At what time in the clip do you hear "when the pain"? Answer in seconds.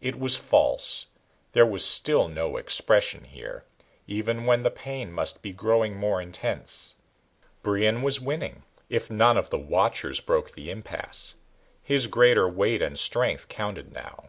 4.46-5.10